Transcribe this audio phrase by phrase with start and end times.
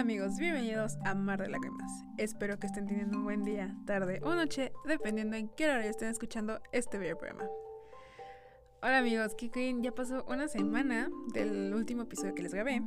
[0.00, 2.06] Hola amigos, bienvenidos a Mar de Lágrimas.
[2.16, 6.08] Espero que estén teniendo un buen día, tarde o noche, dependiendo en qué hora estén
[6.08, 7.44] escuchando este bello programa.
[8.82, 9.82] Hola amigos, ¿qué creen?
[9.82, 12.80] Ya pasó una semana del último episodio que les grabé.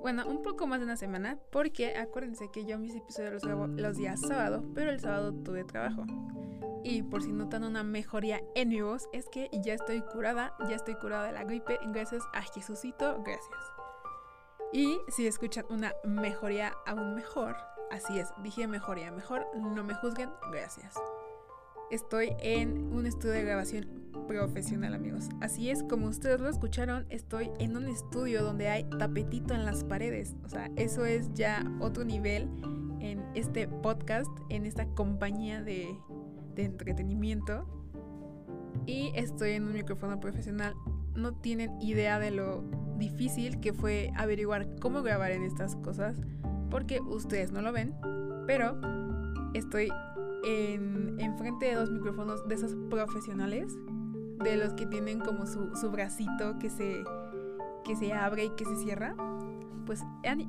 [0.00, 3.66] Bueno, un poco más de una semana, porque acuérdense que yo mis episodios los grabo
[3.66, 6.06] los días sábado, pero el sábado tuve trabajo.
[6.82, 10.76] Y por si notan una mejoría en mi voz, es que ya estoy curada, ya
[10.76, 13.77] estoy curada de la gripe, gracias a Jesucito, gracias.
[14.72, 17.56] Y si escuchan una mejoría aún mejor,
[17.90, 20.94] así es, dije mejoría mejor, no me juzguen, gracias.
[21.90, 25.30] Estoy en un estudio de grabación profesional, amigos.
[25.40, 29.84] Así es, como ustedes lo escucharon, estoy en un estudio donde hay tapetito en las
[29.84, 30.34] paredes.
[30.44, 32.50] O sea, eso es ya otro nivel
[33.00, 35.98] en este podcast, en esta compañía de,
[36.54, 37.66] de entretenimiento.
[38.84, 40.74] Y estoy en un micrófono profesional.
[41.18, 42.62] No tienen idea de lo
[42.96, 46.16] difícil que fue averiguar cómo grabar en estas cosas,
[46.70, 47.94] porque ustedes no lo ven,
[48.46, 48.80] pero
[49.54, 49.90] estoy
[50.44, 53.72] en, frente de dos micrófonos de esos profesionales,
[54.42, 57.02] de los que tienen como su, su bracito que se,
[57.84, 59.14] que se abre y que se cierra.
[59.86, 60.04] Pues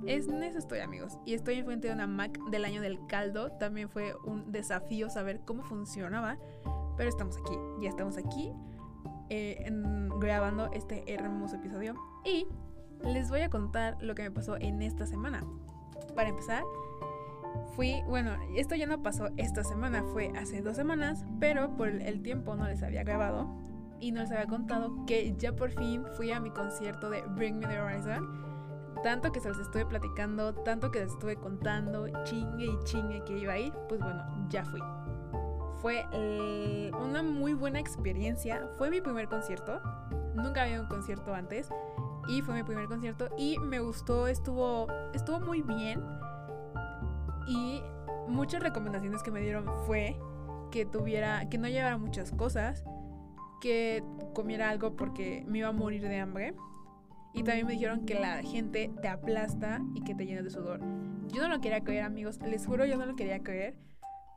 [0.06, 1.18] es, en eso estoy amigos.
[1.26, 3.52] Y estoy enfrente de una Mac del año del caldo.
[3.54, 6.38] También fue un desafío saber cómo funcionaba.
[6.98, 8.52] Pero estamos aquí, ya estamos aquí
[9.30, 9.66] eh,
[10.20, 11.96] grabando este hermoso episodio.
[12.26, 12.48] Y
[13.04, 15.44] les voy a contar lo que me pasó en esta semana.
[16.16, 16.64] Para empezar,
[17.76, 22.22] fui, bueno, esto ya no pasó esta semana, fue hace dos semanas, pero por el
[22.22, 23.48] tiempo no les había grabado
[24.00, 27.60] y no les había contado que ya por fin fui a mi concierto de Bring
[27.60, 28.50] Me the Horizon.
[29.04, 33.38] Tanto que se los estuve platicando, tanto que les estuve contando, chingue y chingue que
[33.38, 34.82] iba a ir, pues bueno, ya fui.
[35.82, 38.70] Fue eh, una muy buena experiencia.
[38.78, 39.82] Fue mi primer concierto.
[40.36, 41.70] Nunca había un concierto antes.
[42.28, 43.30] Y fue mi primer concierto.
[43.38, 44.28] Y me gustó.
[44.28, 46.04] Estuvo, estuvo muy bien.
[47.48, 47.82] Y
[48.28, 50.20] muchas recomendaciones que me dieron fue
[50.72, 51.48] que tuviera.
[51.50, 52.84] que no llevara muchas cosas.
[53.62, 54.04] Que
[54.34, 56.56] comiera algo porque me iba a morir de hambre.
[57.34, 60.82] Y también me dijeron que la gente te aplasta y que te llena de sudor.
[61.32, 62.40] Yo no lo quería creer, amigos.
[62.42, 63.76] Les juro, yo no lo quería creer.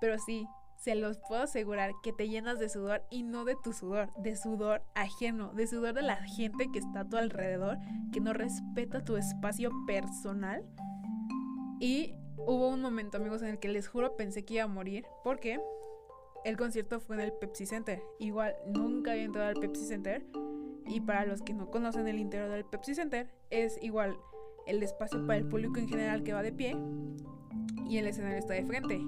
[0.00, 0.47] Pero sí,
[0.82, 4.34] se los puedo asegurar que te llenas de sudor y no de tu sudor, de
[4.34, 7.78] sudor ajeno, de sudor de la gente que está a tu alrededor,
[8.12, 10.65] que no respeta tu espacio personal.
[11.78, 15.04] Y hubo un momento, amigos, en el que les juro pensé que iba a morir
[15.22, 15.60] porque
[16.44, 18.03] el concierto fue en el Pepsi Center.
[18.19, 20.26] Igual nunca había entrado al Pepsi Center.
[20.88, 24.16] Y para los que no conocen el interior del Pepsi Center, es igual
[24.66, 26.76] el espacio para el público en general que va de pie
[27.88, 29.00] y el escenario está de frente.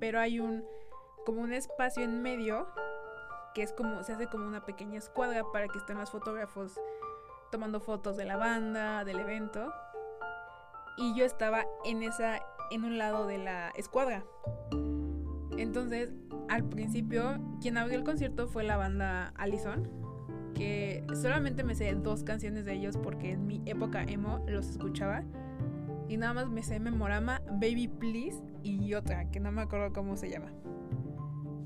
[0.00, 0.64] Pero hay un
[1.24, 2.66] como un espacio en medio
[3.54, 6.80] que es como se hace como una pequeña escuadra para que estén los fotógrafos
[7.50, 9.72] tomando fotos de la banda, del evento.
[10.96, 14.24] Y yo estaba en esa en un lado de la escuadra.
[15.56, 16.12] Entonces,
[16.48, 19.88] al principio quien abrió el concierto fue la banda Allison,
[20.54, 25.24] que solamente me sé dos canciones de ellos porque en mi época emo los escuchaba.
[26.08, 30.16] Y nada más me sé Memorama, Baby Please y otra que no me acuerdo cómo
[30.16, 30.52] se llama.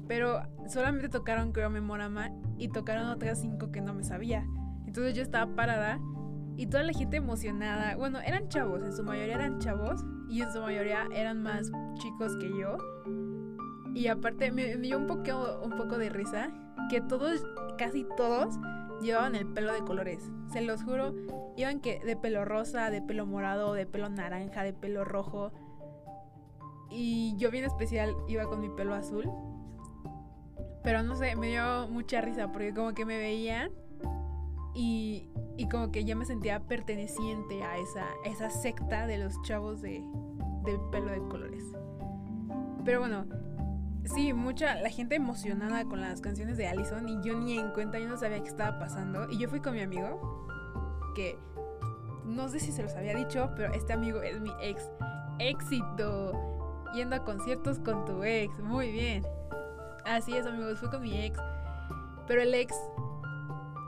[0.06, 4.46] Pero solamente tocaron creo Memorama y tocaron otras cinco que no me sabía.
[4.86, 6.00] Entonces yo estaba parada
[6.56, 7.96] y toda la gente emocionada.
[7.96, 12.36] Bueno, eran chavos, en su mayoría eran chavos y en su mayoría eran más chicos
[12.36, 12.76] que yo.
[13.94, 16.52] Y aparte me, dio un poco, un poco de risa
[16.90, 17.44] que todos,
[17.78, 18.58] casi todos,
[19.00, 20.30] llevaban el pelo de colores.
[20.52, 21.14] Se los juro,
[21.56, 25.52] iban que de pelo rosa, de pelo morado, de pelo naranja, de pelo rojo.
[26.90, 29.30] Y yo bien especial iba con mi pelo azul.
[30.84, 33.70] Pero no sé, me dio mucha risa porque como que me veían
[34.74, 39.80] y, y como que ya me sentía perteneciente a esa, esa secta de los chavos
[39.80, 40.04] de,
[40.92, 41.64] pelo de colores.
[42.84, 43.24] Pero bueno,
[44.04, 47.98] sí, mucha la gente emocionada con las canciones de Allison y yo ni en cuenta,
[47.98, 49.30] yo no sabía qué estaba pasando.
[49.30, 50.46] Y yo fui con mi amigo,
[51.14, 51.38] que
[52.26, 54.90] no sé si se los había dicho, pero este amigo es mi ex.
[55.38, 56.32] Éxito.
[56.94, 58.58] Yendo a conciertos con tu ex.
[58.60, 59.24] Muy bien.
[60.04, 61.38] Así es, amigos, fui con mi ex.
[62.26, 62.74] Pero el ex,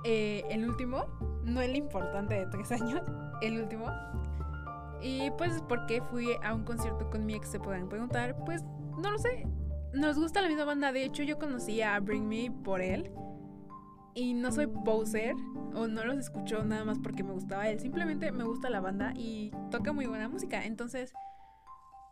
[0.05, 1.05] eh, el último,
[1.45, 3.03] no el importante de tres años,
[3.43, 3.87] el último.
[5.03, 7.49] Y pues, ¿por qué fui a un concierto con mi ex?
[7.49, 8.37] Se pueden preguntar.
[8.45, 8.65] Pues,
[8.99, 9.47] no lo sé.
[9.93, 10.93] Nos gusta la misma banda.
[10.93, 13.11] De hecho, yo conocí a Bring Me por él.
[14.15, 15.35] Y no soy poser.
[15.75, 17.79] O no los escucho nada más porque me gustaba él.
[17.79, 20.65] Simplemente me gusta la banda y toca muy buena música.
[20.65, 21.13] Entonces,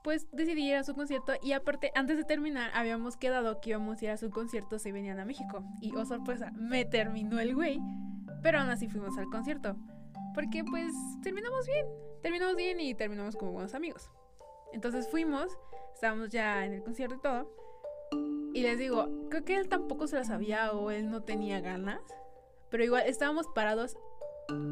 [0.04, 4.00] pues decidí ir a su concierto y aparte antes de terminar habíamos quedado que íbamos
[4.00, 7.54] a ir a su concierto si venían a México y oh sorpresa, me terminó el
[7.54, 7.80] güey,
[8.42, 9.76] pero aún así fuimos al concierto
[10.34, 10.92] porque pues
[11.22, 11.86] terminamos bien,
[12.20, 14.10] terminamos bien y terminamos como buenos amigos.
[14.72, 15.56] Entonces fuimos,
[15.94, 17.50] estábamos ya en el concierto y todo.
[18.52, 22.00] Y les digo, creo que él tampoco se la sabía o él no tenía ganas.
[22.68, 23.96] Pero igual estábamos parados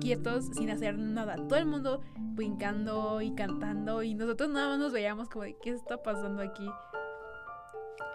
[0.01, 1.37] quietos sin hacer nada.
[1.37, 5.71] Todo el mundo brincando y cantando y nosotros nada más nos veíamos como de qué
[5.71, 6.69] está pasando aquí.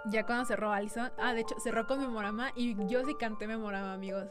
[0.06, 3.94] Ya cuando cerró Alison, ah, de hecho cerró con Memorama y yo sí canté Memorama,
[3.94, 4.28] amigos.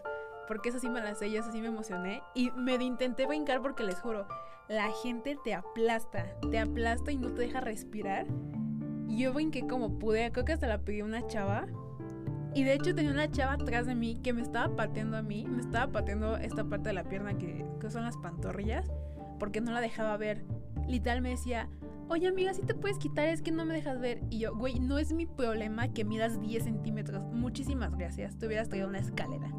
[0.49, 2.23] Porque eso sí me la sé eso sí me emocioné.
[2.35, 4.27] Y me intenté brincar porque les juro,
[4.69, 8.27] la gente te aplasta, te aplasta y no te deja respirar.
[9.09, 11.67] Y yo brinqué como pude, creo que hasta la pedí una chava
[12.57, 15.45] y de hecho tenía una chava atrás de mí que me estaba pateando a mí,
[15.47, 18.91] me estaba pateando esta parte de la pierna que, son las pantorrillas,
[19.39, 20.43] porque no la dejaba ver.
[20.89, 21.69] Literal me decía,
[22.09, 24.23] oye amiga, si te puedes quitar, es que no me dejas ver.
[24.31, 27.23] Y yo, güey, no es mi problema que midas 10 centímetros.
[27.31, 29.53] Muchísimas gracias, te hubieras traído una escalera.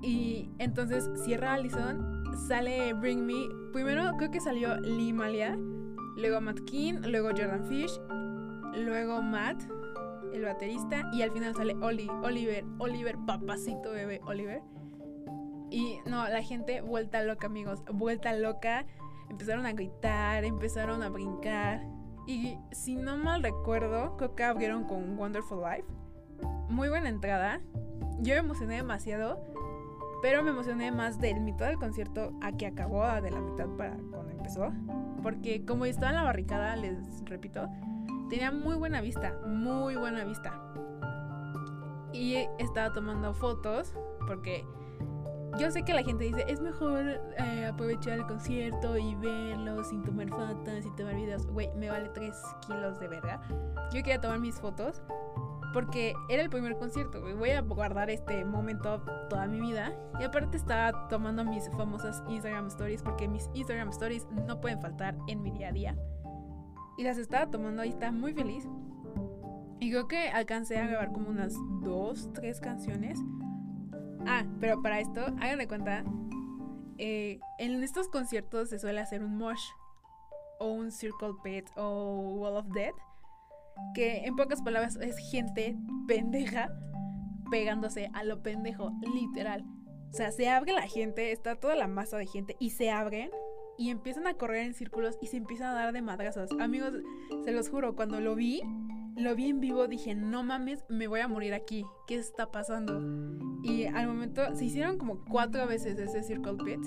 [0.00, 3.48] Y entonces cierra Allison, sale Bring Me.
[3.72, 5.58] Primero creo que salió Lee Malia,
[6.16, 7.98] luego Matt King, luego Jordan Fish,
[8.76, 9.60] luego Matt
[10.34, 14.62] el baterista, y al final sale Oli, Oliver, Oliver, papacito bebé Oliver.
[15.70, 18.86] Y no, la gente vuelta loca, amigos, vuelta loca.
[19.28, 21.86] Empezaron a gritar, empezaron a brincar.
[22.26, 25.88] Y si no mal recuerdo, creo que abrieron con Wonderful Life.
[26.68, 27.60] Muy buena entrada.
[28.20, 29.40] Yo me emocioné demasiado,
[30.22, 33.96] pero me emocioné más del mitad del concierto a que acabó, de la mitad para
[34.10, 34.72] cuando empezó.
[35.22, 37.68] Porque como estaba en la barricada, les repito,
[38.28, 40.52] Tenía muy buena vista, muy buena vista.
[42.12, 43.94] Y estaba tomando fotos
[44.26, 44.64] porque
[45.58, 50.02] yo sé que la gente dice, es mejor eh, aprovechar el concierto y verlo sin
[50.04, 51.46] tomar fotos y tomar videos.
[51.46, 52.36] Güey, me vale 3
[52.66, 53.40] kilos de verga.
[53.92, 55.02] Yo quería tomar mis fotos
[55.72, 57.20] porque era el primer concierto.
[57.36, 59.92] Voy a guardar este momento toda mi vida.
[60.20, 65.16] Y aparte estaba tomando mis famosas Instagram Stories porque mis Instagram Stories no pueden faltar
[65.28, 65.96] en mi día a día
[66.98, 68.66] y las estaba tomando ahí, estaba muy feliz.
[69.80, 73.18] Y creo que alcancé a grabar como unas dos, tres canciones.
[74.26, 76.04] Ah, pero para esto, hagan de cuenta,
[76.98, 79.62] eh, en estos conciertos se suele hacer un mosh
[80.58, 82.96] o un circle pit o wall of death,
[83.94, 85.76] que en pocas palabras es gente
[86.08, 86.68] pendeja
[87.48, 89.64] pegándose a lo pendejo, literal.
[90.10, 93.30] O sea, se abre la gente, está toda la masa de gente y se abren
[93.78, 96.50] y empiezan a correr en círculos y se empiezan a dar de madrazos.
[96.60, 96.94] Amigos,
[97.44, 98.60] se los juro, cuando lo vi,
[99.16, 101.86] lo vi en vivo, dije, no mames, me voy a morir aquí.
[102.06, 103.00] ¿Qué está pasando?
[103.62, 106.80] Y al momento se hicieron como cuatro veces ese Circle Pit.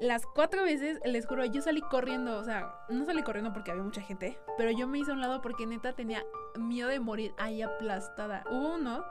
[0.00, 3.84] Las cuatro veces, les juro, yo salí corriendo, o sea, no salí corriendo porque había
[3.84, 6.24] mucha gente, pero yo me hice a un lado porque neta tenía
[6.58, 8.42] miedo de morir ahí aplastada.
[8.50, 9.04] Hubo uno,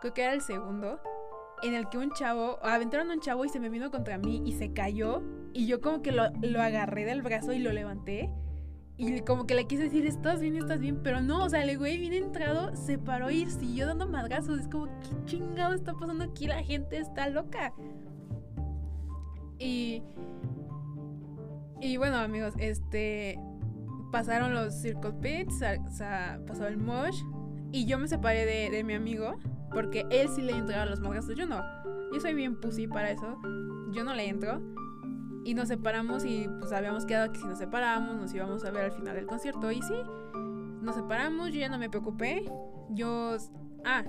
[0.00, 1.00] creo que era el segundo,
[1.62, 4.42] en el que un chavo, aventaron a un chavo y se me vino contra mí
[4.44, 5.22] y se cayó
[5.54, 6.22] y yo como que lo,
[6.60, 8.30] agarré del brazo y lo levanté.
[8.96, 11.02] Y como que le quise decir, estás bien, estás bien.
[11.02, 14.60] Pero no, o sea, el güey bien entrado se paró y siguió dando madrazos.
[14.60, 16.46] Es como, ¿qué chingado está pasando aquí?
[16.46, 17.72] La gente está loca.
[19.58, 20.02] Y.
[21.80, 23.38] Y bueno, amigos, este.
[24.12, 27.22] Pasaron los Circle Pits, o sea, pasó el Mosh.
[27.72, 29.34] Y yo me separé de, de mi amigo.
[29.72, 31.34] Porque él sí le entraba a los madrazos.
[31.34, 31.62] Yo no.
[32.12, 33.38] Yo soy bien pussy para eso.
[33.90, 34.60] Yo no le entro.
[35.44, 38.84] Y nos separamos y pues habíamos quedado que si nos separamos nos íbamos a ver
[38.84, 39.72] al final del concierto.
[39.72, 39.94] Y sí,
[40.82, 42.44] nos separamos, yo ya no me preocupé.
[42.90, 43.36] Yo...
[43.84, 44.04] Ah,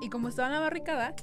[0.00, 1.14] y como estaba en la barricada,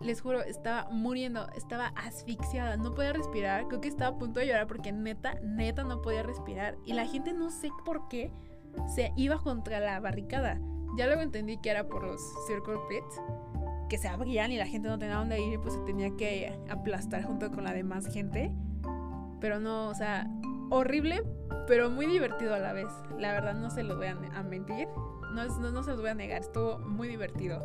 [0.00, 3.68] les juro, estaba muriendo, estaba asfixiada, no podía respirar.
[3.68, 6.76] Creo que estaba a punto de llorar porque neta, neta no podía respirar.
[6.84, 8.32] Y la gente no sé por qué
[8.94, 10.60] se iba contra la barricada.
[10.96, 13.20] Ya luego entendí que era por los Circle Pits,
[13.88, 16.58] que se abrían y la gente no tenía dónde ir y pues se tenía que
[16.68, 18.52] aplastar junto con la demás gente.
[19.40, 20.28] Pero no, o sea,
[20.70, 21.22] horrible,
[21.66, 22.88] pero muy divertido a la vez.
[23.18, 24.88] La verdad no se lo voy a, mentir.
[25.34, 27.62] No, no, no, se los voy a negar, estuvo muy divertido.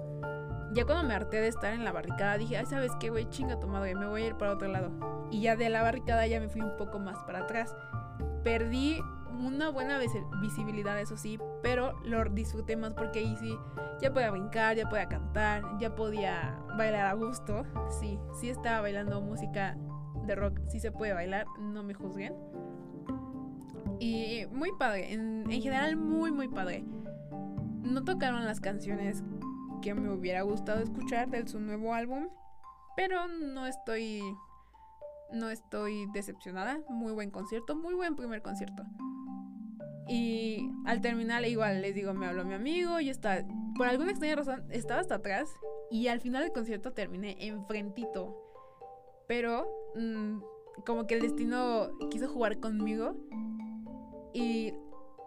[0.74, 3.30] Ya cuando me harté de estar en la barricada dije, ay, ¿sabes qué, güey?
[3.30, 4.92] Chinga tu madre, me voy a ir para otro lado.
[5.32, 7.76] Y ya de la barricada ya me fui un poco más para atrás.
[8.44, 9.00] Perdí
[9.34, 10.00] una buena
[10.42, 13.56] visibilidad, eso sí, pero lo disfruté más porque ahí sí,
[14.02, 17.64] ya podía brincar, ya podía cantar, ya podía bailar a gusto.
[18.00, 19.78] Sí, sí estaba bailando música
[20.26, 22.34] de rock sí se puede bailar, no me juzguen.
[24.00, 26.84] Y muy padre, en, general muy muy padre.
[27.82, 29.24] No tocaron las canciones
[29.82, 32.30] que me hubiera gustado escuchar de su nuevo álbum,
[32.96, 34.22] pero no estoy
[35.32, 36.80] no estoy decepcionada.
[36.90, 38.84] Muy buen concierto, muy buen primer concierto.
[40.08, 43.46] Y al terminar, igual les digo, me habló mi amigo, y está,
[43.78, 45.50] por alguna extraña razón, estaba hasta atrás.
[45.90, 48.40] Y al final del concierto terminé enfrentito.
[49.28, 50.42] Pero Mm,
[50.86, 53.16] como que el destino quiso jugar conmigo
[54.34, 54.74] Y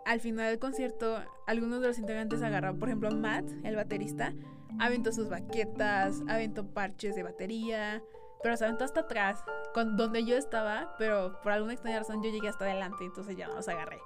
[0.04, 4.32] al final del concierto, algunos de los integrantes agarraron, por ejemplo, Matt, el baterista,
[4.78, 8.02] aventó sus baquetas, aventó parches de batería,
[8.42, 9.42] pero se aventó hasta atrás,
[9.74, 13.48] con donde yo estaba, pero por alguna extraña razón yo llegué hasta adelante, entonces ya
[13.48, 13.98] no los agarré.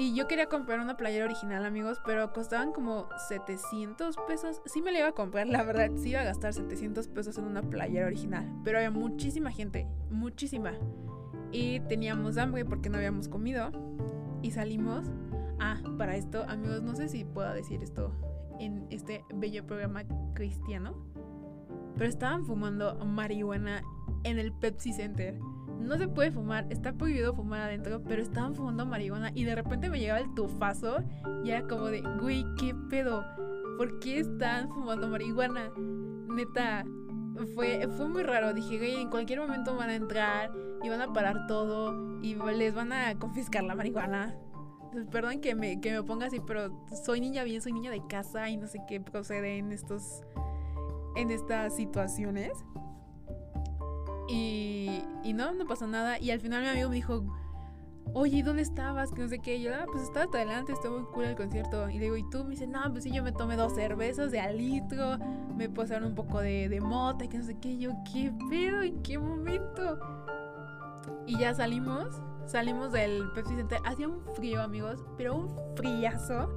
[0.00, 4.62] Y yo quería comprar una playera original, amigos, pero costaban como 700 pesos.
[4.64, 7.44] Sí me la iba a comprar, la verdad, sí iba a gastar 700 pesos en
[7.44, 8.50] una playera original.
[8.64, 10.72] Pero había muchísima gente, muchísima.
[11.52, 13.70] Y teníamos hambre porque no habíamos comido.
[14.40, 15.04] Y salimos.
[15.58, 18.10] Ah, para esto, amigos, no sé si puedo decir esto
[18.58, 20.94] en este bello programa cristiano.
[21.98, 23.82] Pero estaban fumando marihuana
[24.24, 25.38] en el Pepsi Center
[25.80, 29.90] no se puede fumar, está prohibido fumar adentro, pero estaban fumando marihuana y de repente
[29.90, 30.98] me llegaba el tufazo
[31.44, 33.24] y era como de, güey, ¿qué pedo?
[33.76, 35.70] ¿Por qué están fumando marihuana?
[36.28, 36.84] Neta,
[37.54, 38.52] fue, fue muy raro.
[38.52, 42.74] Dije, güey, en cualquier momento van a entrar y van a parar todo y les
[42.74, 44.36] van a confiscar la marihuana.
[45.10, 48.48] perdón que me, que me ponga así, pero soy niña bien, soy niña de casa
[48.48, 50.22] y no sé qué procede en estos
[51.16, 52.52] en estas situaciones.
[54.30, 56.18] Y, y no, no pasó nada.
[56.20, 57.24] Y al final mi amigo me dijo,
[58.14, 59.12] oye, ¿dónde estabas?
[59.12, 59.56] Que no sé qué.
[59.56, 61.88] Y yo, ah, pues estaba hasta adelante, estuvo muy cool el concierto.
[61.88, 62.44] Y le digo, ¿y tú?
[62.44, 65.18] Me dice, no, pues sí, yo me tomé dos cervezas de alitro,
[65.56, 67.70] me pasaron un poco de, de mota que no sé qué.
[67.70, 68.82] Y yo, ¿qué pedo?
[68.82, 69.98] ¿En qué momento?
[71.26, 73.78] Y ya salimos, salimos del Pepsi Center.
[73.84, 76.48] Hacía un frío, amigos, pero un friazo.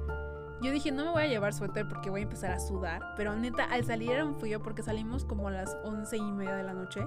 [0.62, 3.02] Yo dije, no me voy a llevar suéter porque voy a empezar a sudar.
[3.16, 6.54] Pero neta, al salir era un frío porque salimos como a las once y media
[6.54, 7.02] de la noche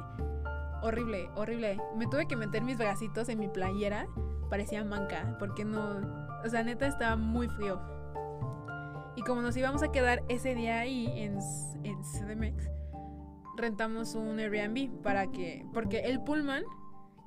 [0.81, 1.77] horrible, horrible.
[1.95, 4.07] Me tuve que meter mis bracitos en mi playera,
[4.49, 6.01] parecía manca, porque no,
[6.43, 7.79] o sea, neta estaba muy frío.
[9.15, 11.39] Y como nos íbamos a quedar ese día ahí en,
[11.83, 12.69] en CDMX,
[13.57, 16.63] rentamos un Airbnb para que, porque el pullman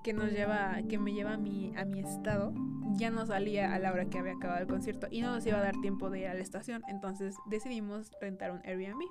[0.03, 2.55] que nos lleva, que me lleva a mi, a mi estado,
[2.93, 5.59] ya no salía a la hora que había acabado el concierto y no nos iba
[5.59, 9.03] a dar tiempo de ir a la estación, entonces decidimos rentar un Airbnb.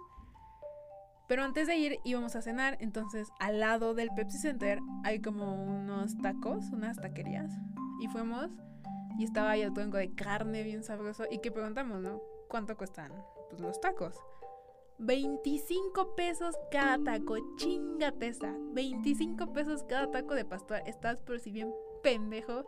[1.29, 5.63] Pero antes de ir íbamos a cenar, entonces al lado del Pepsi Center hay como
[5.63, 7.53] unos tacos, unas taquerías.
[8.01, 8.49] Y fuimos
[9.19, 11.25] y estaba ahí el tuenco de carne bien sabroso.
[11.29, 12.19] Y que preguntamos, ¿no?
[12.47, 13.13] ¿Cuánto cuestan
[13.49, 14.15] pues, los tacos?
[14.97, 18.55] 25 pesos cada taco, chingate esa.
[18.73, 20.81] 25 pesos cada taco de pastor.
[20.87, 21.71] Estás por si bien
[22.01, 22.65] pendejo.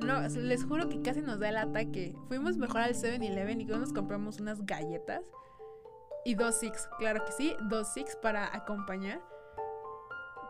[0.00, 2.14] No, les juro que casi nos da el ataque.
[2.28, 5.24] Fuimos mejor al 7-Eleven y nos compramos unas galletas
[6.24, 9.20] y dos Six, claro que sí, dos Six para acompañar.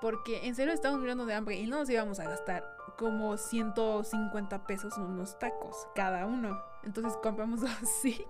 [0.01, 2.65] Porque en serio estábamos mirando de hambre y no nos íbamos a gastar
[2.99, 6.61] como 150 pesos en unos tacos cada uno.
[6.83, 8.27] Entonces compramos dos Six,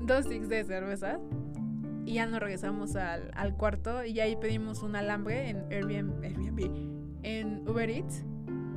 [0.00, 1.18] dos Six de cerveza.
[2.04, 7.22] Y ya nos regresamos al, al cuarto y ahí pedimos un alambre en Airbnb, Airbnb,
[7.22, 8.24] en Uber Eats.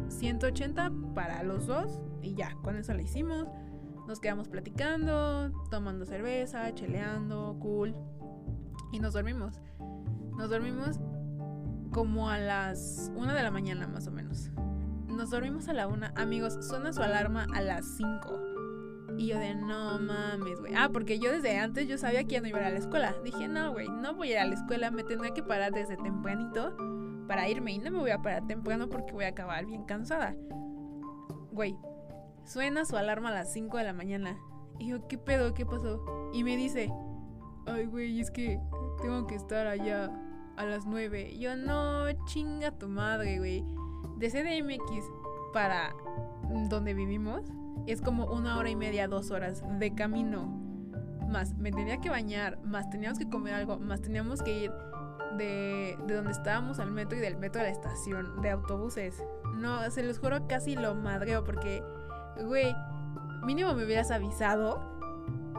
[0.09, 3.47] 180 para los dos y ya, con eso lo hicimos.
[4.07, 7.93] Nos quedamos platicando, tomando cerveza, cheleando, cool.
[8.93, 9.59] Y nos dormimos.
[10.37, 10.99] Nos dormimos
[11.91, 14.49] como a las una de la mañana más o menos.
[15.07, 16.13] Nos dormimos a la una.
[16.15, 18.39] Amigos, suena su alarma a las 5.
[19.17, 20.73] Y yo de no mames, güey.
[20.75, 22.79] Ah, porque yo desde antes yo sabía que ya no iba a ir a la
[22.79, 23.15] escuela.
[23.25, 24.91] Dije, no, güey, no voy a ir a la escuela.
[24.91, 26.77] Me tendré que parar desde tempranito
[27.27, 27.73] para irme.
[27.73, 30.35] Y no me voy a parar temprano porque voy a acabar bien cansada.
[31.51, 31.75] Güey,
[32.47, 34.37] Suena su alarma a las 5 de la mañana.
[34.79, 35.53] Y yo, ¿qué pedo?
[35.53, 36.31] ¿Qué pasó?
[36.31, 36.89] Y me dice,
[37.65, 38.57] ay, güey, es que
[39.01, 40.09] tengo que estar allá
[40.55, 41.31] a las 9.
[41.33, 43.65] Y yo, no, chinga tu madre, güey.
[44.17, 45.03] De CDMX
[45.51, 45.93] para
[46.69, 47.43] donde vivimos
[47.85, 50.45] es como una hora y media, dos horas de camino.
[51.27, 54.71] Más me tenía que bañar, más teníamos que comer algo, más teníamos que ir
[55.37, 59.21] de, de donde estábamos al metro y del metro a la estación de autobuses.
[59.55, 61.83] No, se los juro, casi lo madreo porque
[62.45, 62.75] güey,
[63.43, 64.97] mínimo me hubieras avisado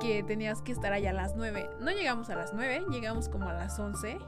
[0.00, 1.70] que tenías que estar allá a las 9.
[1.80, 4.18] No llegamos a las 9, llegamos como a las 11.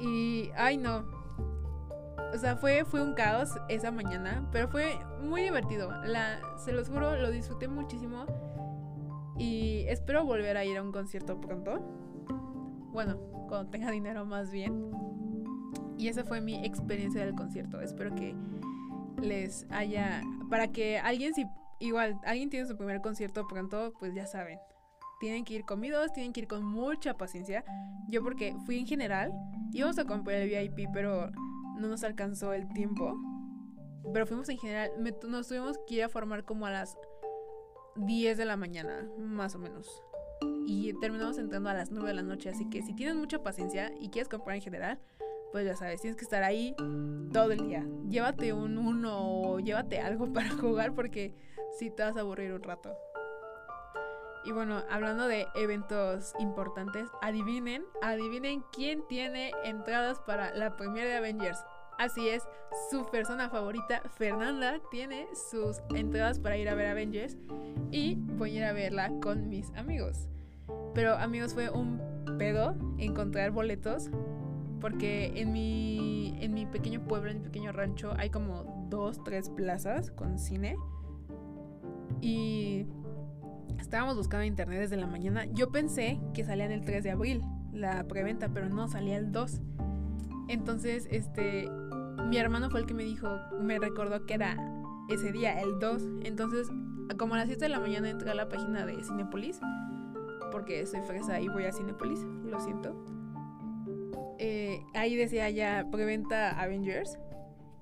[0.00, 1.04] Y, ay no.
[2.32, 5.90] O sea, fue, fue un caos esa mañana, pero fue muy divertido.
[6.04, 8.26] La, se los juro, lo disfruté muchísimo.
[9.38, 11.80] Y espero volver a ir a un concierto pronto.
[12.92, 13.16] Bueno,
[13.48, 14.90] cuando tenga dinero más bien.
[15.96, 17.80] Y esa fue mi experiencia del concierto.
[17.80, 18.34] Espero que
[19.20, 21.46] les haya para que alguien, si
[21.80, 24.58] igual alguien tiene su primer concierto pronto, pues ya saben.
[25.20, 27.64] Tienen que ir comidos, tienen que ir con mucha paciencia.
[28.08, 29.32] Yo porque fui en general,
[29.72, 31.30] íbamos a comprar el VIP, pero
[31.78, 33.16] no nos alcanzó el tiempo.
[34.12, 34.90] Pero fuimos en general,
[35.28, 36.96] nos tuvimos que ir a formar como a las
[37.96, 40.02] 10 de la mañana, más o menos.
[40.66, 43.92] Y terminamos entrando a las 9 de la noche, así que si tienes mucha paciencia
[43.98, 44.98] y quieres comprar en general,
[45.54, 46.74] pues ya sabes, tienes que estar ahí
[47.32, 47.86] todo el día.
[48.08, 51.32] Llévate un uno o llévate algo para jugar porque
[51.78, 52.92] si te vas a aburrir un rato.
[54.44, 61.16] Y bueno, hablando de eventos importantes, adivinen, adivinen quién tiene entradas para la premiere de
[61.18, 61.64] Avengers.
[62.00, 62.42] Así es,
[62.90, 67.36] su persona favorita, Fernanda, tiene sus entradas para ir a ver Avengers
[67.92, 70.28] y voy a ir a verla con mis amigos.
[70.94, 72.00] Pero amigos, fue un
[72.38, 74.10] pedo encontrar boletos
[74.84, 79.48] porque en mi, en mi pequeño pueblo, en mi pequeño rancho, hay como dos, tres
[79.48, 80.76] plazas con cine.
[82.20, 82.84] Y
[83.80, 85.46] estábamos buscando internet desde la mañana.
[85.54, 87.40] Yo pensé que salía en el 3 de abril
[87.72, 89.62] la preventa, pero no, salía el 2.
[90.48, 91.66] Entonces, este,
[92.28, 93.26] mi hermano fue el que me dijo,
[93.58, 94.58] me recordó que era
[95.08, 96.02] ese día, el 2.
[96.24, 96.68] Entonces,
[97.16, 99.60] como a las 7 de la mañana entré a la página de Cinepolis,
[100.52, 103.13] porque soy fresa y voy a Cinepolis, lo siento.
[104.38, 107.18] Eh, ahí decía ya preventa Avengers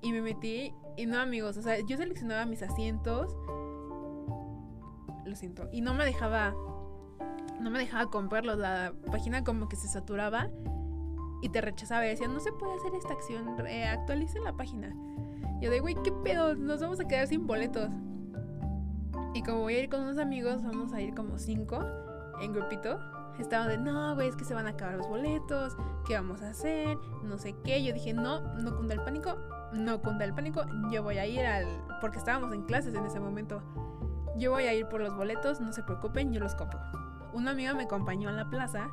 [0.01, 3.35] y me metí y no amigos, o sea, yo seleccionaba mis asientos,
[5.25, 6.53] lo siento, y no me dejaba,
[7.59, 10.49] no me dejaba comprarlos, la página como que se saturaba
[11.41, 13.47] y te rechazaba y decía, no se puede hacer esta acción,
[13.89, 14.95] actualice la página.
[15.61, 16.55] Yo de, güey, ¿qué pedo?
[16.55, 17.89] Nos vamos a quedar sin boletos.
[19.33, 21.79] Y como voy a ir con unos amigos, vamos a ir como cinco
[22.41, 22.99] en grupito.
[23.39, 25.75] Estaban de, no, güey, es que se van a acabar los boletos,
[26.05, 26.97] ¿qué vamos a hacer?
[27.23, 27.83] No sé qué.
[27.83, 29.37] Yo dije, no, no cunda el pánico,
[29.73, 30.63] no cunda el pánico.
[30.91, 31.65] Yo voy a ir al.
[31.99, 33.61] Porque estábamos en clases en ese momento.
[34.37, 36.79] Yo voy a ir por los boletos, no se preocupen, yo los compro.
[37.33, 38.89] Una amiga me acompañó a la plaza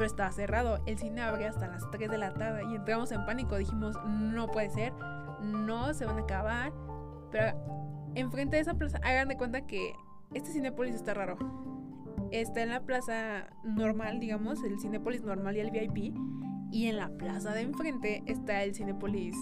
[0.00, 0.80] pero estaba cerrado.
[0.86, 3.56] El cine abría hasta las 3 de la tarde y entramos en pánico.
[3.56, 4.94] Dijimos, no puede ser,
[5.42, 6.72] no se van a acabar.
[7.30, 7.52] Pero
[8.14, 9.94] enfrente de esa plaza, hagan de cuenta que
[10.32, 11.36] este Cinepolis está raro.
[12.30, 16.14] Está en la plaza normal, digamos, el Cinepolis normal y el VIP.
[16.72, 19.36] Y en la plaza de enfrente está el Cinepolis.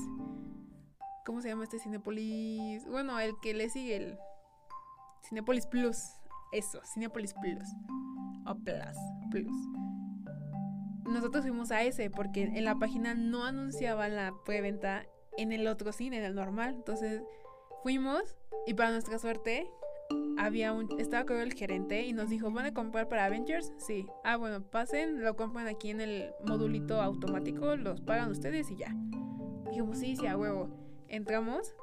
[1.27, 2.87] ¿Cómo se llama este Cinepolis?
[2.87, 4.19] Bueno, el que le sigue el
[5.29, 5.99] Cinepolis Plus.
[6.53, 7.69] Eso, Cinepolis Plus.
[8.47, 8.97] O Plus.
[9.31, 9.53] Plus
[11.09, 15.93] nosotros fuimos a ese porque en la página no anunciaban la preventa en el otro
[15.93, 16.75] cine, en el normal.
[16.75, 17.23] Entonces
[17.83, 19.71] fuimos y para nuestra suerte
[20.39, 23.73] había un estaba con el gerente y nos dijo, ¿van a comprar para Avengers?
[23.77, 24.07] Sí.
[24.25, 28.95] Ah, bueno, pasen, lo compran aquí en el modulito automático, los pagan ustedes y ya.
[29.69, 30.69] Dijimos, sí, sí, a huevo.
[31.09, 31.75] Entramos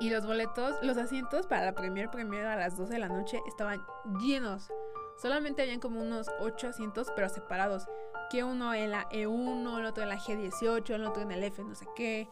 [0.00, 3.40] y los boletos, los asientos para la premier premier a las 12 de la noche
[3.46, 3.80] estaban
[4.20, 4.72] llenos.
[5.20, 7.86] Solamente habían como unos 8 asientos, pero separados.
[8.30, 11.62] Que uno en la E1, el otro en la G18, el otro en el F,
[11.62, 12.28] no sé qué.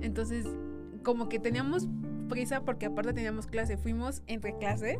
[0.00, 0.46] Entonces,
[1.02, 1.88] como que teníamos
[2.28, 3.76] prisa porque aparte teníamos clase.
[3.76, 4.98] Fuimos entre clases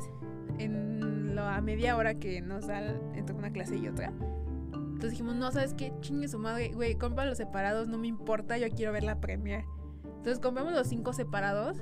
[0.58, 2.80] en la media hora que nos da
[3.14, 4.12] entre una clase y otra.
[4.72, 5.92] Entonces dijimos, no, ¿sabes qué?
[6.00, 9.64] Chingue su madre, güey, compra los separados, no me importa, yo quiero ver la premier.
[10.04, 11.78] Entonces compramos los cinco separados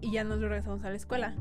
[0.00, 1.34] y ya nos regresamos a la escuela.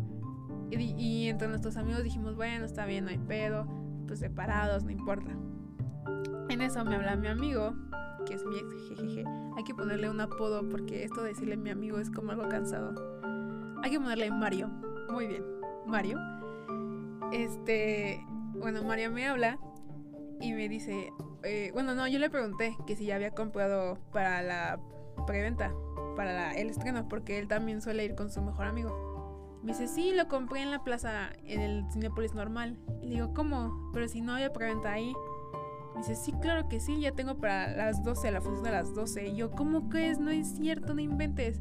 [0.71, 3.67] Y, entre nuestros amigos dijimos, bueno, está bien, no hay pedo,
[4.07, 5.31] pues separados, no importa.
[6.49, 7.73] En eso me habla mi amigo,
[8.27, 9.23] que es mi ex, jejeje.
[9.55, 12.93] Hay que ponerle un apodo porque esto de decirle mi amigo es como algo cansado.
[13.83, 14.67] Hay que ponerle Mario.
[15.09, 15.43] Muy bien,
[15.85, 16.19] Mario.
[17.31, 18.19] Este,
[18.53, 19.59] bueno, Mario me habla
[20.39, 21.11] y me dice,
[21.43, 24.79] eh, bueno, no, yo le pregunté que si ya había comprado para la
[25.25, 25.73] preventa,
[26.15, 29.59] para el estreno, porque él también suele ir con su mejor amigo.
[29.63, 32.77] Me dice, sí, lo compré en la plaza, en el Cinepolis normal.
[33.01, 33.91] Y le digo, ¿cómo?
[33.93, 35.13] Pero si no había preventa ahí.
[35.97, 38.93] Me dice, sí, claro que sí, ya tengo para las 12, la función de las
[38.93, 39.27] 12.
[39.27, 40.19] Y yo, ¿cómo crees?
[40.19, 41.59] No es cierto, no inventes.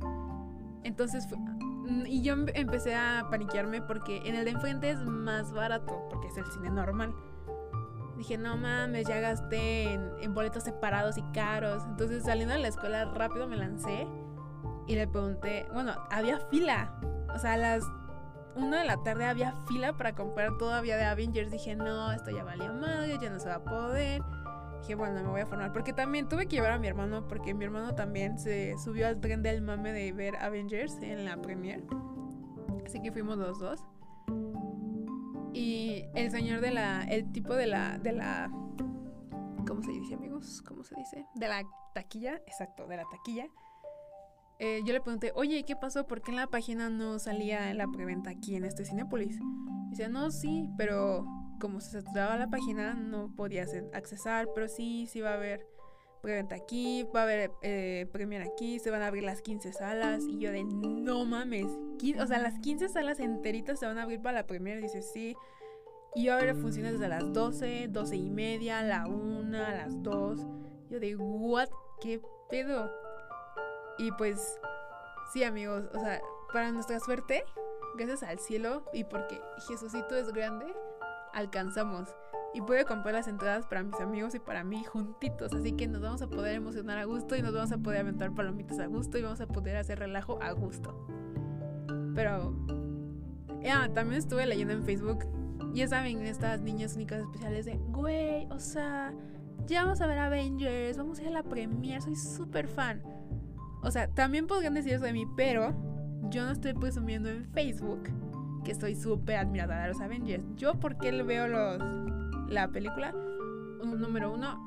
[0.83, 6.07] Entonces, mm, y yo empecé a paniquearme porque en el de enfrente es más barato,
[6.11, 7.15] porque es el cine normal.
[8.19, 11.83] Dije, no mames, ya gasté en, en boletos separados y caros.
[11.89, 14.07] Entonces, saliendo de la escuela rápido me lancé
[14.87, 17.01] y le pregunté, bueno, había fila
[17.37, 17.85] o sea, las
[18.57, 21.51] 1 de la tarde había fila para comprar todavía de Avengers.
[21.51, 24.23] Dije, no, esto ya valió madre, ya no se va a poder.
[24.81, 25.73] Dije, bueno, me voy a formar.
[25.73, 29.21] Porque también tuve que llevar a mi hermano, porque mi hermano también se subió al
[29.21, 31.85] tren del mame de ver Avengers en la premiere.
[32.85, 33.85] Así que fuimos los dos.
[35.53, 37.05] Y el señor de la.
[37.05, 37.99] El tipo de la.
[37.99, 38.51] De la
[39.67, 40.63] ¿Cómo se dice, amigos?
[40.67, 41.27] ¿Cómo se dice?
[41.35, 41.63] De la
[41.95, 42.37] taquilla.
[42.47, 43.49] Exacto, de la taquilla
[44.59, 46.07] eh, yo le pregunté, oye, ¿qué pasó?
[46.07, 49.39] ¿Por qué en la página no salía la preventa aquí en este Cinépolis?
[49.91, 51.27] Dice, no, sí, pero
[51.61, 55.67] como se saturaba la página, no podías accesar, pero sí, sí va a haber
[56.23, 60.25] preventa aquí, va a haber eh, premier aquí, se van a abrir las 15 salas.
[60.27, 64.21] Y yo de, no mames, o sea, las 15 salas enteritas se van a abrir
[64.21, 64.81] para la premier.
[64.81, 65.37] Dice, sí.
[66.15, 70.47] Y va a haber funciones desde las 12, 12 y media, la 1, las 2.
[70.91, 71.69] Yo de, what
[72.01, 72.91] ¿qué pedo?
[73.99, 74.61] Y pues,
[75.33, 76.21] sí, amigos, o sea,
[76.53, 77.45] para nuestra suerte,
[77.97, 80.67] gracias al cielo y porque Jesucito es grande,
[81.33, 82.15] alcanzamos.
[82.55, 85.53] Y pude comprar las entradas para mis amigos y para mí juntitos.
[85.53, 88.35] Así que nos vamos a poder emocionar a gusto y nos vamos a poder aventar
[88.35, 91.07] palomitas a gusto y vamos a poder hacer relajo a gusto.
[92.15, 92.55] Pero
[93.63, 95.27] ya, también estuve leyendo en Facebook.
[95.75, 99.13] Ya saben, estas niñas únicas especiales de, güey, o sea,
[99.67, 103.03] ya vamos a ver Avengers, vamos a ir a la premiere, soy súper fan.
[103.87, 105.73] O sea, también podrían decir eso de mí, pero
[106.29, 108.03] yo no estoy presumiendo en Facebook
[108.65, 110.43] que soy súper admirada de los Avengers.
[110.57, 111.79] Yo, porque le veo los,
[112.51, 113.13] la película?
[113.85, 114.59] Número uno,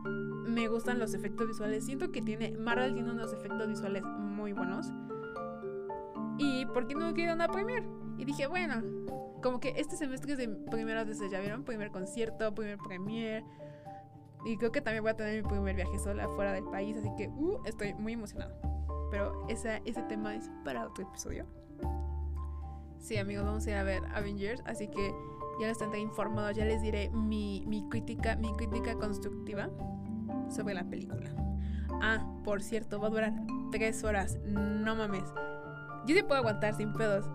[0.48, 1.86] me gustan los efectos visuales.
[1.86, 4.90] Siento que tiene, Marvel tiene unos efectos visuales muy buenos.
[6.38, 7.84] Y ¿por qué no quiero una premier?
[8.18, 8.82] Y dije, bueno,
[9.44, 11.66] como que este semestre es de primeras veces, ¿ya vieron?
[11.66, 13.44] Primer concierto, primer premier.
[14.46, 17.10] Y creo que también voy a tener mi primer viaje sola fuera del país, así
[17.18, 18.79] que uh, estoy muy emocionada.
[19.12, 21.46] Pero ese tema es para otro episodio.
[23.00, 25.14] Sí, amigos, vamos a ir a ver Avengers, así que
[25.60, 29.70] ya les tendré informados, ya les diré mi, mi, crítica, mi crítica constructiva
[30.50, 31.30] sobre la película.
[32.02, 33.34] Ah, por cierto, va a durar
[33.72, 35.24] tres horas, no mames.
[36.06, 37.30] Yo sí puedo aguantar sin pedos.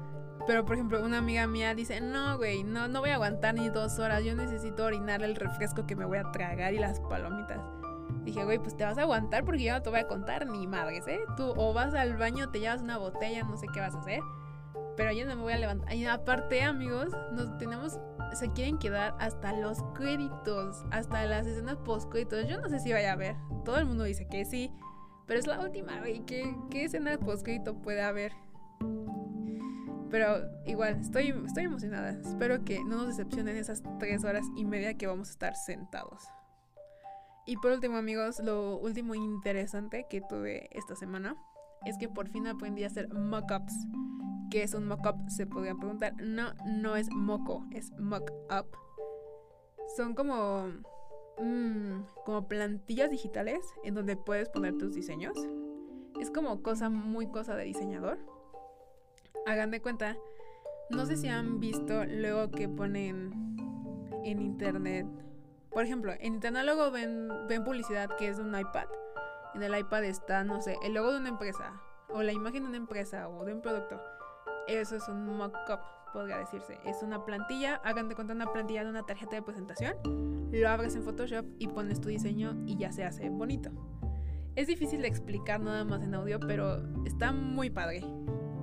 [0.46, 3.70] Pero, por ejemplo, una amiga mía dice, no, güey, no, no voy a aguantar ni
[3.70, 4.22] dos horas.
[4.24, 7.60] Yo necesito orinar el refresco que me voy a tragar y las palomitas.
[8.24, 10.66] Dije, güey, pues te vas a aguantar porque yo no te voy a contar ni
[10.66, 11.20] madres, ¿eh?
[11.36, 14.20] Tú o vas al baño, te llevas una botella, no sé qué vas a hacer.
[14.96, 15.92] Pero yo no me voy a levantar.
[15.94, 17.98] Y aparte, amigos, nos tenemos.
[18.32, 22.48] Se quieren quedar hasta los créditos, hasta las escenas post-créditos.
[22.48, 23.36] Yo no sé si vaya a ver.
[23.64, 24.72] Todo el mundo dice que sí.
[25.26, 26.24] Pero es la última, güey.
[26.24, 28.32] ¿Qué, qué escena post-crédito puede haber?
[30.10, 32.10] Pero igual, estoy, estoy emocionada.
[32.10, 36.24] Espero que no nos decepcionen esas tres horas y media que vamos a estar sentados.
[37.46, 41.36] Y por último, amigos, lo último interesante que tuve esta semana
[41.84, 43.74] es que por fin aprendí a hacer mockups.
[44.50, 45.28] ¿Qué es un mockup?
[45.28, 46.14] Se podría preguntar.
[46.22, 48.74] No, no es moco, es mockup.
[49.96, 50.68] Son como,
[51.38, 55.36] mmm, como plantillas digitales en donde puedes poner tus diseños.
[56.20, 58.18] Es como cosa muy cosa de diseñador.
[59.46, 60.16] Hagan de cuenta.
[60.90, 63.56] No sé si han visto luego que ponen
[64.24, 65.06] en internet.
[65.74, 68.86] Por ejemplo, en internet luego ven, ven publicidad que es de un iPad.
[69.54, 71.72] En el iPad está, no sé, el logo de una empresa.
[72.08, 74.00] O la imagen de una empresa o de un producto.
[74.68, 75.80] Eso es un mock-up,
[76.12, 76.78] podría decirse.
[76.84, 79.96] Es una plantilla, hagan de cuenta una plantilla de una tarjeta de presentación,
[80.52, 83.70] lo abres en Photoshop y pones tu diseño y ya se hace bonito.
[84.54, 88.04] Es difícil de explicar nada más en audio, pero está muy padre.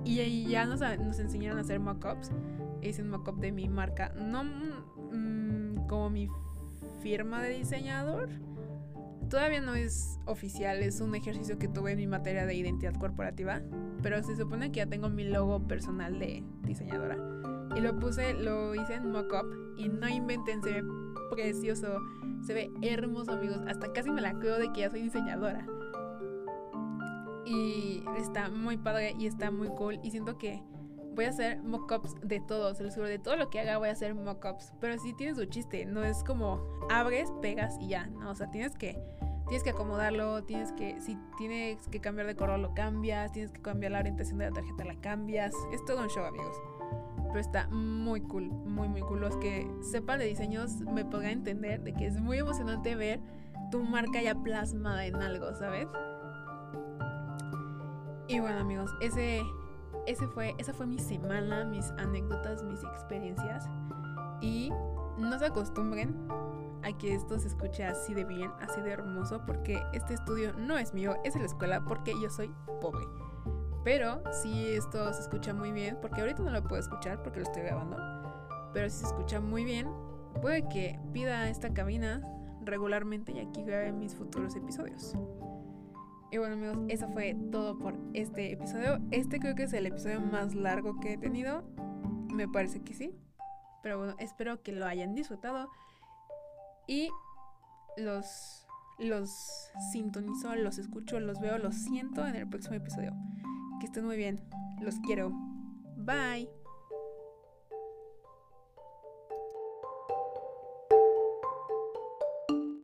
[0.04, 2.32] Y ya nos, nos enseñaron a hacer mock-ups.
[2.80, 6.28] Hice un mock-up de mi marca, no mm, como mi
[7.02, 8.28] firma de diseñador.
[9.28, 13.62] Todavía no es oficial, es un ejercicio que tuve en mi materia de identidad corporativa
[14.02, 17.16] pero se supone que ya tengo mi logo personal de diseñadora.
[17.76, 19.46] Y lo puse, lo hice en mockup
[19.78, 20.84] y no inventen, se ve
[21.30, 22.00] precioso,
[22.42, 23.60] se ve hermoso, amigos.
[23.66, 25.66] Hasta casi me la creo de que ya soy diseñadora.
[27.46, 29.98] Y está muy padre y está muy cool.
[30.02, 30.62] Y siento que
[31.14, 33.92] voy a hacer mockups de todo, se lo de todo lo que haga voy a
[33.92, 34.72] hacer mockups.
[34.80, 38.50] Pero sí tiene su chiste, no es como abres, pegas y ya, no, o sea,
[38.50, 39.00] tienes que
[39.48, 43.60] tienes que acomodarlo, tienes que, si tienes que cambiar de color lo cambias, tienes que
[43.60, 45.54] cambiar la orientación de la tarjeta la cambias.
[45.72, 46.56] Es todo un show, amigos.
[47.28, 49.20] Pero está muy cool, muy muy cool.
[49.20, 53.20] Los que sepan de diseños me podrán entender de que es muy emocionante ver
[53.70, 55.88] tu marca ya plasmada en algo, ¿sabes?
[58.28, 59.42] Y bueno, amigos, ese
[60.06, 63.68] ese fue esa fue mi semana, mis anécdotas, mis experiencias
[64.40, 64.70] y
[65.18, 66.16] no se acostumbren
[66.82, 70.76] a que esto se escuche así de bien, así de hermoso, porque este estudio no
[70.78, 73.04] es mío, es de la escuela, porque yo soy pobre.
[73.84, 77.46] Pero si esto se escucha muy bien, porque ahorita no lo puedo escuchar porque lo
[77.46, 77.96] estoy grabando,
[78.72, 79.88] pero si se escucha muy bien,
[80.40, 82.22] puede que pida esta cabina
[82.64, 85.16] regularmente y aquí grabe mis futuros episodios.
[86.32, 88.98] Y bueno amigos, eso fue todo por este episodio.
[89.10, 91.62] Este creo que es el episodio más largo que he tenido.
[92.32, 93.14] Me parece que sí.
[93.82, 95.68] Pero bueno, espero que lo hayan disfrutado.
[96.86, 97.10] Y
[97.98, 98.66] los,
[98.98, 103.12] los sintonizo, los escucho, los veo, los siento en el próximo episodio.
[103.78, 104.40] Que estén muy bien.
[104.80, 105.32] Los quiero.
[105.98, 106.61] Bye.